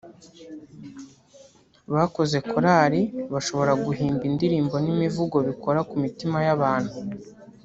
bakoze 1.93 2.37
korari 2.49 3.01
bashobora 3.33 3.73
guhimba 3.85 4.23
indirimbo 4.29 4.75
n’imivugo 4.85 5.37
bikora 5.47 5.79
ku 5.89 5.95
mitima 6.03 6.37
y’abantu 6.47 6.95